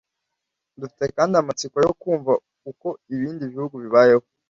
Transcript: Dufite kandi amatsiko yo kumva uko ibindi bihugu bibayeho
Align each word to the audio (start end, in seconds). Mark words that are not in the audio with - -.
Dufite 0.79 1.03
kandi 1.17 1.33
amatsiko 1.35 1.75
yo 1.85 1.91
kumva 2.01 2.33
uko 2.71 2.87
ibindi 3.13 3.43
bihugu 3.53 3.75
bibayeho 3.83 4.23